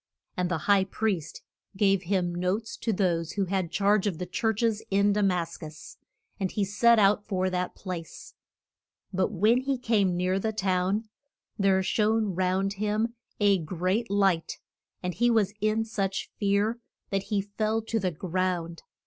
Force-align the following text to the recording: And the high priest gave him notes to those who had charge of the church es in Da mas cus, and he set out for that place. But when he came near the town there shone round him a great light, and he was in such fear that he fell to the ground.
And 0.35 0.49
the 0.49 0.57
high 0.65 0.85
priest 0.85 1.43
gave 1.77 2.01
him 2.01 2.33
notes 2.33 2.75
to 2.75 2.91
those 2.91 3.33
who 3.33 3.45
had 3.45 3.69
charge 3.69 4.07
of 4.07 4.17
the 4.17 4.25
church 4.25 4.63
es 4.63 4.81
in 4.89 5.13
Da 5.13 5.21
mas 5.21 5.57
cus, 5.57 5.97
and 6.39 6.49
he 6.49 6.65
set 6.65 6.97
out 6.97 7.23
for 7.27 7.51
that 7.51 7.75
place. 7.75 8.33
But 9.13 9.31
when 9.31 9.59
he 9.61 9.77
came 9.77 10.17
near 10.17 10.39
the 10.39 10.53
town 10.53 11.07
there 11.59 11.83
shone 11.83 12.33
round 12.33 12.73
him 12.73 13.13
a 13.39 13.59
great 13.59 14.09
light, 14.09 14.57
and 15.03 15.13
he 15.13 15.29
was 15.29 15.53
in 15.61 15.85
such 15.85 16.31
fear 16.39 16.79
that 17.11 17.25
he 17.29 17.39
fell 17.39 17.79
to 17.83 17.99
the 17.99 18.09
ground. 18.09 18.81